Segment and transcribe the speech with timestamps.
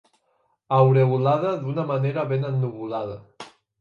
[0.77, 3.21] Aureolada d'una manera ben ennuvolada.